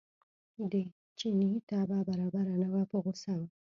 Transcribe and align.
د 0.71 0.73
چیني 1.19 1.51
طبع 1.69 1.99
برابره 2.09 2.53
نه 2.61 2.67
وه 2.73 2.83
په 2.91 2.97
غوسه 3.03 3.33
و. 3.37 3.41